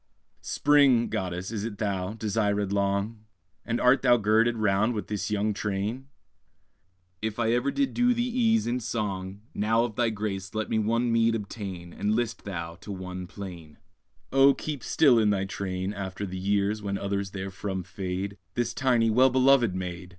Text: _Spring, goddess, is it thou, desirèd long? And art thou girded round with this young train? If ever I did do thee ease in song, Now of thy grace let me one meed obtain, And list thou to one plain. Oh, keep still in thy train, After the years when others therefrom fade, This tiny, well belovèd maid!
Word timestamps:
_Spring, 0.43 1.09
goddess, 1.09 1.51
is 1.51 1.63
it 1.63 1.77
thou, 1.77 2.13
desirèd 2.13 2.71
long? 2.71 3.23
And 3.63 3.79
art 3.79 4.01
thou 4.01 4.17
girded 4.17 4.57
round 4.57 4.95
with 4.95 5.09
this 5.09 5.29
young 5.29 5.53
train? 5.53 6.07
If 7.21 7.37
ever 7.37 7.69
I 7.69 7.71
did 7.71 7.93
do 7.93 8.11
thee 8.15 8.23
ease 8.23 8.65
in 8.65 8.79
song, 8.79 9.41
Now 9.53 9.83
of 9.83 9.95
thy 9.97 10.09
grace 10.09 10.55
let 10.55 10.71
me 10.71 10.79
one 10.79 11.11
meed 11.11 11.35
obtain, 11.35 11.93
And 11.93 12.15
list 12.15 12.45
thou 12.45 12.77
to 12.77 12.91
one 12.91 13.27
plain. 13.27 13.77
Oh, 14.33 14.55
keep 14.55 14.83
still 14.83 15.19
in 15.19 15.29
thy 15.29 15.45
train, 15.45 15.93
After 15.93 16.25
the 16.25 16.35
years 16.39 16.81
when 16.81 16.97
others 16.97 17.29
therefrom 17.29 17.83
fade, 17.83 18.39
This 18.55 18.73
tiny, 18.73 19.11
well 19.11 19.29
belovèd 19.31 19.75
maid! 19.75 20.09